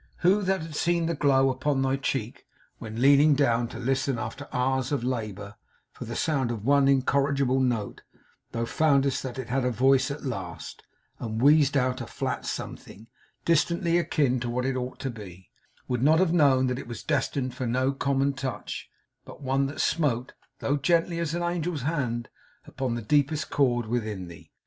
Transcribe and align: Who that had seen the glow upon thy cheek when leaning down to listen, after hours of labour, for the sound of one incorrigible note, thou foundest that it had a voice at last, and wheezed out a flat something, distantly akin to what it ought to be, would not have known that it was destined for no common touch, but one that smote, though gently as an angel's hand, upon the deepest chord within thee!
Who 0.21 0.41
that 0.41 0.63
had 0.63 0.75
seen 0.75 1.05
the 1.05 1.13
glow 1.13 1.51
upon 1.51 1.79
thy 1.83 1.95
cheek 1.95 2.47
when 2.79 3.03
leaning 3.03 3.35
down 3.35 3.67
to 3.67 3.77
listen, 3.77 4.17
after 4.17 4.47
hours 4.51 4.91
of 4.91 5.03
labour, 5.03 5.57
for 5.91 6.05
the 6.05 6.15
sound 6.15 6.49
of 6.49 6.65
one 6.65 6.87
incorrigible 6.87 7.59
note, 7.59 8.01
thou 8.51 8.65
foundest 8.65 9.21
that 9.21 9.37
it 9.37 9.49
had 9.49 9.63
a 9.63 9.69
voice 9.69 10.09
at 10.09 10.25
last, 10.25 10.81
and 11.19 11.39
wheezed 11.39 11.77
out 11.77 12.01
a 12.01 12.07
flat 12.07 12.47
something, 12.47 13.09
distantly 13.45 13.99
akin 13.99 14.39
to 14.39 14.49
what 14.49 14.65
it 14.65 14.75
ought 14.75 14.97
to 15.01 15.11
be, 15.11 15.51
would 15.87 16.01
not 16.01 16.17
have 16.17 16.33
known 16.33 16.65
that 16.65 16.79
it 16.79 16.87
was 16.87 17.03
destined 17.03 17.53
for 17.53 17.67
no 17.67 17.91
common 17.91 18.33
touch, 18.33 18.89
but 19.23 19.43
one 19.43 19.67
that 19.67 19.79
smote, 19.79 20.33
though 20.61 20.77
gently 20.77 21.19
as 21.19 21.35
an 21.35 21.43
angel's 21.43 21.83
hand, 21.83 22.27
upon 22.65 22.95
the 22.95 23.03
deepest 23.03 23.51
chord 23.51 23.85
within 23.85 24.27
thee! 24.27 24.51